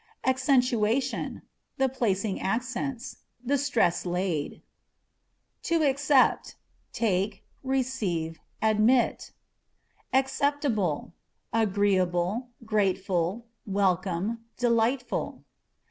Accentuation 0.25 1.35
â€" 1.35 1.41
the 1.77 1.87
placing 1.87 2.39
accents; 2.41 3.17
the 3.45 3.55
stress 3.55 4.03
laid. 4.03 4.63
To 5.61 5.83
Accept 5.87 6.55
â€" 6.55 6.55
take, 6.91 7.43
receive, 7.63 8.39
admit. 8.63 9.31
Acceptable 10.11 11.13
â€" 11.53 11.61
agreeable, 11.65 12.49
grateful, 12.65 13.45
welcome, 13.67 14.43
delightful. 14.57 15.43